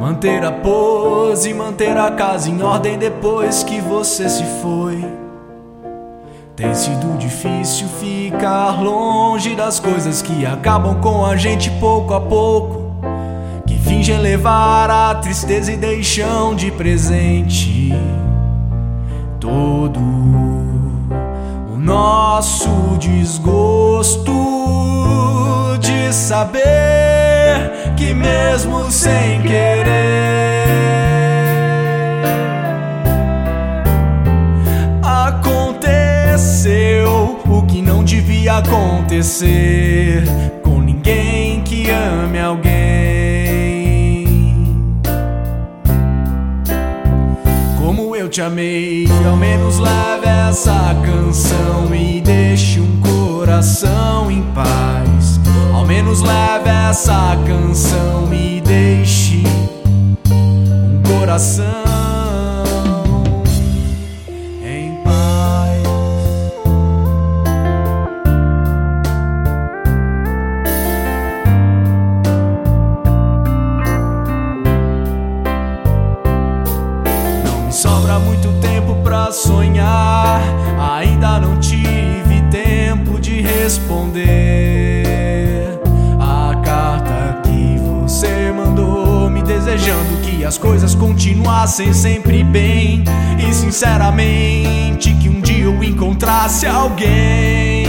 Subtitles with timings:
[0.00, 5.04] Manter a pose, manter a casa em ordem depois que você se foi.
[6.56, 12.96] Tem sido difícil ficar longe das coisas que acabam com a gente pouco a pouco.
[13.66, 17.92] Que fingem levar a tristeza e deixam de presente
[19.40, 24.32] todo o nosso desgosto
[25.80, 27.01] de saber
[27.96, 30.66] que, mesmo sem querer,
[35.02, 36.72] aconteceu
[37.46, 40.24] o que não devia acontecer
[40.62, 42.82] com ninguém que ame alguém.
[47.78, 55.41] Como eu te amei, ao menos leve essa canção e deixe um coração em paz.
[55.82, 59.42] Ao menos leve essa canção e deixe
[60.30, 61.64] um coração
[77.72, 80.40] sobra muito tempo pra sonhar.
[80.78, 84.81] Ainda não tive tempo de responder
[90.72, 93.04] coisas continuassem sempre bem.
[93.38, 97.84] E sinceramente, que um dia eu encontrasse alguém.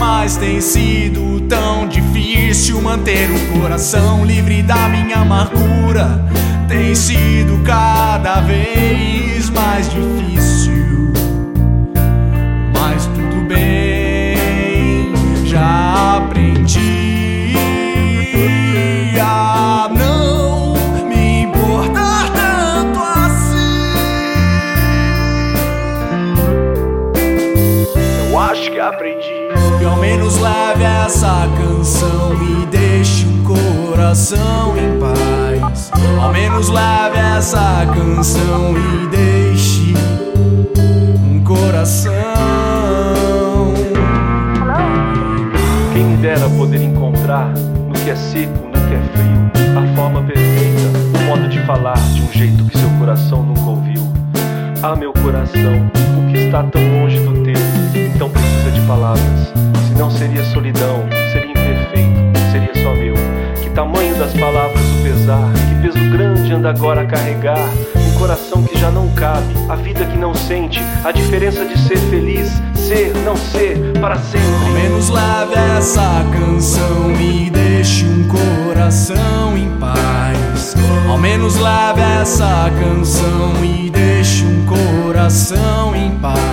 [0.00, 6.26] Mas tem sido tão difícil manter o coração livre da minha amargura.
[6.66, 10.91] Tem sido cada vez mais difícil.
[31.82, 35.90] Canção e deixe um coração em paz.
[36.20, 39.92] Ao menos leve essa canção e deixe
[41.18, 42.12] um coração.
[45.92, 50.22] Quem me dera poder encontrar no que é seco, no que é frio, a forma
[50.22, 54.02] perfeita, o modo de falar de um jeito que seu coração nunca ouviu.
[54.80, 57.31] Ah, meu coração, o que está tão longe do
[64.32, 67.68] tamanho das palavras o pesar, que peso grande anda agora a carregar.
[67.96, 71.98] Um coração que já não cabe, a vida que não sente, a diferença de ser
[72.08, 74.46] feliz, ser, não ser, para sempre.
[74.64, 80.74] Ao menos leve essa canção e deixe um coração em paz.
[81.08, 86.51] Ao menos leve essa canção e deixe um coração em paz.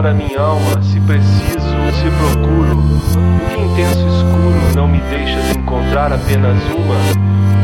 [0.00, 1.58] Agora minha alma, se preciso,
[1.92, 2.78] se procuro.
[2.78, 6.96] O que intenso escuro não me deixa de encontrar apenas uma.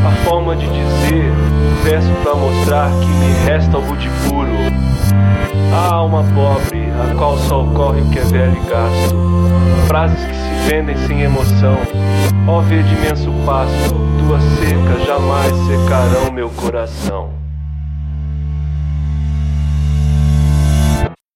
[0.06, 1.32] A forma de dizer,
[1.82, 4.54] peço pra mostrar que me resta algo de puro.
[5.72, 9.16] A alma pobre, a qual só ocorre o que é velho e gasto.
[9.88, 11.78] Frases que se vendem sem emoção.
[12.46, 17.45] Ó verde imenso pasto, tuas secas jamais secarão meu coração.